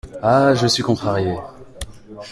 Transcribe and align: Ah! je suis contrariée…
Ah! 0.23 0.55
je 0.55 0.65
suis 0.65 0.81
contrariée… 0.81 1.37